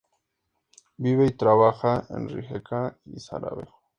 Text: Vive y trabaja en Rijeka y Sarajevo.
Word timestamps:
Vive 0.97 1.27
y 1.27 1.37
trabaja 1.37 2.07
en 2.09 2.27
Rijeka 2.27 2.97
y 3.05 3.19
Sarajevo. 3.19 3.71